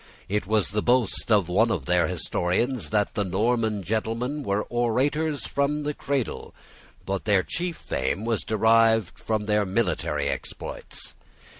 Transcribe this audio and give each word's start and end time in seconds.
It 0.27 0.47
was 0.47 0.71
the 0.71 0.81
boast 0.81 1.31
of 1.31 1.47
one 1.47 1.69
of 1.69 1.85
their 1.85 2.07
historians 2.07 2.89
that 2.89 3.13
the 3.13 3.23
Norman 3.23 3.83
gentlemen 3.83 4.41
were 4.41 4.63
orators 4.63 5.45
from 5.45 5.83
the 5.83 5.93
cradle. 5.93 6.55
But 7.05 7.25
their 7.25 7.43
chief 7.43 7.77
fame 7.77 8.25
was 8.25 8.41
derived 8.43 9.19
from 9.19 9.45
their 9.45 9.63
military 9.63 10.27
exploits. 10.27 11.13